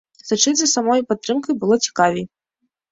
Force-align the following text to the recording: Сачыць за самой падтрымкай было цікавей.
Сачыць 0.29 0.53
за 0.61 0.69
самой 0.71 1.05
падтрымкай 1.11 1.59
было 1.61 1.75
цікавей. 1.87 2.31